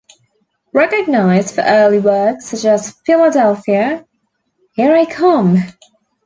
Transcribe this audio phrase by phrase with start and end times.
[0.73, 4.03] Recognised for early works such as Philadelphia,
[4.73, 5.57] Here I Come!